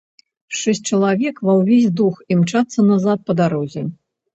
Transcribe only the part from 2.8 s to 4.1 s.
назад па дарозе.